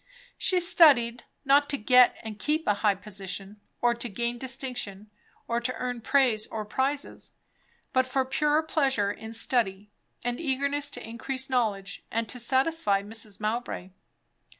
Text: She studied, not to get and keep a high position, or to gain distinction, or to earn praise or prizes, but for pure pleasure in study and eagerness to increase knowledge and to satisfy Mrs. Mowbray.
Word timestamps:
She 0.39 0.59
studied, 0.59 1.25
not 1.45 1.69
to 1.69 1.77
get 1.77 2.15
and 2.23 2.39
keep 2.39 2.65
a 2.65 2.73
high 2.81 2.95
position, 2.95 3.61
or 3.83 3.93
to 3.93 4.09
gain 4.09 4.39
distinction, 4.39 5.11
or 5.47 5.61
to 5.61 5.75
earn 5.75 6.01
praise 6.01 6.47
or 6.47 6.65
prizes, 6.65 7.33
but 7.93 8.07
for 8.07 8.25
pure 8.25 8.63
pleasure 8.63 9.11
in 9.11 9.31
study 9.35 9.91
and 10.23 10.39
eagerness 10.39 10.89
to 10.89 11.07
increase 11.07 11.51
knowledge 11.51 12.03
and 12.09 12.27
to 12.29 12.39
satisfy 12.39 13.03
Mrs. 13.03 13.39
Mowbray. 13.39 13.91